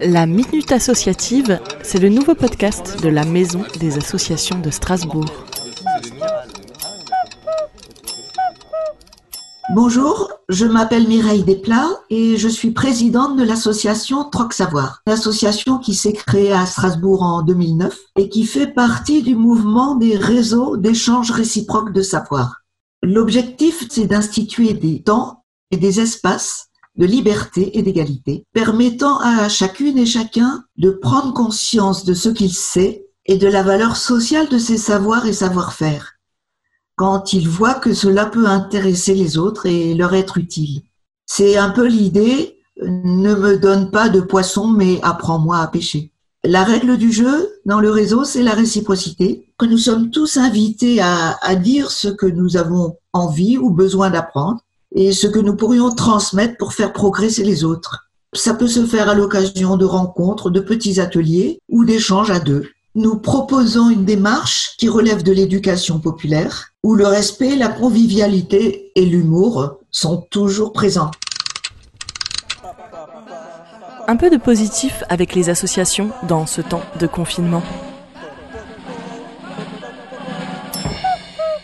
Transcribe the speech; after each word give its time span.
La 0.00 0.26
Minute 0.26 0.72
Associative, 0.72 1.58
c'est 1.82 1.98
le 1.98 2.10
nouveau 2.10 2.34
podcast 2.34 3.02
de 3.02 3.08
la 3.08 3.24
Maison 3.24 3.64
des 3.80 3.96
Associations 3.96 4.58
de 4.58 4.70
Strasbourg. 4.70 5.24
Bonjour, 9.74 10.30
je 10.50 10.66
m'appelle 10.66 11.08
Mireille 11.08 11.44
Desplats 11.44 12.02
et 12.10 12.36
je 12.36 12.48
suis 12.48 12.72
présidente 12.72 13.36
de 13.36 13.42
l'association 13.42 14.28
Troc 14.28 14.52
Savoir, 14.52 15.00
une 15.06 15.14
association 15.14 15.78
qui 15.78 15.94
s'est 15.94 16.12
créée 16.12 16.52
à 16.52 16.66
Strasbourg 16.66 17.22
en 17.22 17.42
2009 17.42 17.98
et 18.18 18.28
qui 18.28 18.44
fait 18.44 18.66
partie 18.66 19.22
du 19.22 19.34
mouvement 19.34 19.94
des 19.94 20.16
réseaux 20.16 20.76
d'échange 20.76 21.30
réciproque 21.30 21.92
de 21.92 22.02
savoir. 22.02 22.62
L'objectif, 23.02 23.86
c'est 23.88 24.06
d'instituer 24.06 24.74
des 24.74 25.02
temps 25.02 25.44
et 25.70 25.78
des 25.78 26.00
espaces 26.00 26.68
de 26.96 27.06
liberté 27.06 27.78
et 27.78 27.82
d'égalité, 27.82 28.44
permettant 28.52 29.18
à 29.20 29.48
chacune 29.48 29.98
et 29.98 30.06
chacun 30.06 30.64
de 30.76 30.90
prendre 30.90 31.32
conscience 31.32 32.04
de 32.04 32.14
ce 32.14 32.28
qu'il 32.28 32.52
sait 32.52 33.06
et 33.26 33.36
de 33.36 33.48
la 33.48 33.62
valeur 33.62 33.96
sociale 33.96 34.48
de 34.48 34.58
ses 34.58 34.78
savoirs 34.78 35.26
et 35.26 35.32
savoir-faire, 35.32 36.14
quand 36.94 37.32
il 37.32 37.48
voit 37.48 37.74
que 37.74 37.92
cela 37.92 38.26
peut 38.26 38.46
intéresser 38.46 39.14
les 39.14 39.38
autres 39.38 39.66
et 39.66 39.94
leur 39.94 40.14
être 40.14 40.38
utile. 40.38 40.82
C'est 41.26 41.56
un 41.56 41.70
peu 41.70 41.86
l'idée, 41.86 42.58
ne 42.82 43.34
me 43.34 43.58
donne 43.58 43.90
pas 43.90 44.08
de 44.08 44.20
poisson, 44.20 44.68
mais 44.68 45.00
apprends-moi 45.02 45.58
à 45.58 45.66
pêcher. 45.66 46.12
La 46.44 46.62
règle 46.62 46.96
du 46.96 47.10
jeu 47.10 47.48
dans 47.64 47.80
le 47.80 47.90
réseau, 47.90 48.22
c'est 48.22 48.42
la 48.42 48.54
réciprocité, 48.54 49.52
que 49.58 49.66
nous 49.66 49.78
sommes 49.78 50.10
tous 50.10 50.36
invités 50.36 51.00
à, 51.00 51.54
dire 51.56 51.90
ce 51.90 52.08
que 52.08 52.26
nous 52.26 52.56
avons 52.56 52.96
envie 53.12 53.58
ou 53.58 53.70
besoin 53.70 54.10
d'apprendre 54.10 54.60
et 54.96 55.12
ce 55.12 55.26
que 55.26 55.38
nous 55.38 55.54
pourrions 55.54 55.90
transmettre 55.90 56.56
pour 56.56 56.72
faire 56.72 56.92
progresser 56.92 57.44
les 57.44 57.62
autres. 57.62 58.08
Ça 58.34 58.54
peut 58.54 58.66
se 58.66 58.84
faire 58.84 59.08
à 59.08 59.14
l'occasion 59.14 59.76
de 59.76 59.84
rencontres, 59.84 60.50
de 60.50 60.60
petits 60.60 61.00
ateliers 61.00 61.60
ou 61.68 61.84
d'échanges 61.84 62.30
à 62.30 62.40
deux. 62.40 62.70
Nous 62.94 63.18
proposons 63.18 63.90
une 63.90 64.06
démarche 64.06 64.74
qui 64.78 64.88
relève 64.88 65.22
de 65.22 65.32
l'éducation 65.32 66.00
populaire, 66.00 66.70
où 66.82 66.94
le 66.94 67.06
respect, 67.06 67.56
la 67.56 67.68
convivialité 67.68 68.90
et 68.94 69.04
l'humour 69.04 69.76
sont 69.90 70.26
toujours 70.30 70.72
présents. 70.72 71.10
Un 74.08 74.16
peu 74.16 74.30
de 74.30 74.38
positif 74.38 75.04
avec 75.10 75.34
les 75.34 75.50
associations 75.50 76.10
dans 76.26 76.46
ce 76.46 76.62
temps 76.62 76.82
de 76.98 77.06
confinement. 77.06 77.62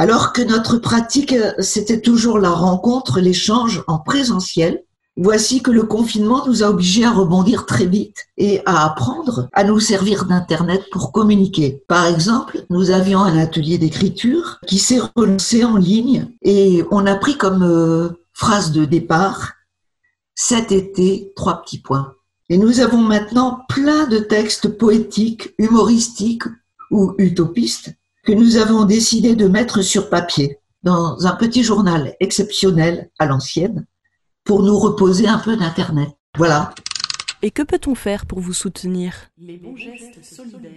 Alors 0.00 0.32
que 0.32 0.40
notre 0.40 0.78
pratique, 0.78 1.34
c'était 1.58 2.00
toujours 2.00 2.38
la 2.38 2.48
rencontre, 2.48 3.20
l'échange 3.20 3.84
en 3.86 3.98
présentiel, 3.98 4.82
voici 5.18 5.60
que 5.60 5.70
le 5.70 5.82
confinement 5.82 6.46
nous 6.46 6.62
a 6.62 6.70
obligés 6.70 7.04
à 7.04 7.10
rebondir 7.10 7.66
très 7.66 7.84
vite 7.84 8.16
et 8.38 8.62
à 8.64 8.86
apprendre 8.86 9.50
à 9.52 9.62
nous 9.62 9.78
servir 9.78 10.24
d'Internet 10.24 10.84
pour 10.90 11.12
communiquer. 11.12 11.84
Par 11.86 12.06
exemple, 12.06 12.64
nous 12.70 12.90
avions 12.90 13.20
un 13.20 13.36
atelier 13.36 13.76
d'écriture 13.76 14.58
qui 14.66 14.78
s'est 14.78 15.02
relancé 15.16 15.64
en 15.64 15.76
ligne 15.76 16.30
et 16.40 16.82
on 16.90 17.04
a 17.04 17.16
pris 17.16 17.36
comme 17.36 17.62
euh, 17.62 18.08
phrase 18.32 18.72
de 18.72 18.86
départ 18.86 19.52
cet 20.34 20.72
été, 20.72 21.30
trois 21.36 21.60
petits 21.60 21.82
points. 21.82 22.14
Et 22.48 22.56
nous 22.56 22.80
avons 22.80 23.02
maintenant 23.02 23.66
plein 23.68 24.06
de 24.06 24.16
textes 24.16 24.78
poétiques, 24.78 25.52
humoristiques 25.58 26.44
ou 26.90 27.12
utopistes 27.18 27.92
que 28.24 28.32
nous 28.32 28.56
avons 28.56 28.84
décidé 28.84 29.34
de 29.34 29.48
mettre 29.48 29.82
sur 29.82 30.10
papier 30.10 30.58
dans 30.82 31.26
un 31.26 31.32
petit 31.32 31.62
journal 31.62 32.14
exceptionnel 32.20 33.10
à 33.18 33.26
l'ancienne 33.26 33.86
pour 34.44 34.62
nous 34.62 34.78
reposer 34.78 35.28
un 35.28 35.38
peu 35.38 35.56
d'Internet. 35.56 36.10
Voilà. 36.36 36.74
Et 37.42 37.50
que 37.50 37.62
peut-on 37.62 37.94
faire 37.94 38.26
pour 38.26 38.40
vous 38.40 38.52
soutenir? 38.52 39.14
Les 39.38 39.56
bons 39.56 39.76
gestes 39.76 40.22
solidaires. 40.22 40.72